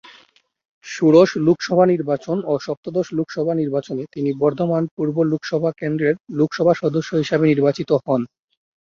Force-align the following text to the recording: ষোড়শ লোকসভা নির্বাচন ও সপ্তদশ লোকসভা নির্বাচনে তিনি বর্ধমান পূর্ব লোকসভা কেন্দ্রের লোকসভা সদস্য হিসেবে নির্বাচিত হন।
ষোড়শ 0.85 1.29
লোকসভা 1.45 1.85
নির্বাচন 1.87 2.37
ও 2.45 2.63
সপ্তদশ 2.65 3.07
লোকসভা 3.17 3.53
নির্বাচনে 3.55 4.03
তিনি 4.13 4.29
বর্ধমান 4.41 4.83
পূর্ব 4.95 5.15
লোকসভা 5.31 5.69
কেন্দ্রের 5.79 6.15
লোকসভা 6.37 6.73
সদস্য 6.81 7.09
হিসেবে 7.21 7.45
নির্বাচিত 7.47 7.89
হন। 8.03 8.21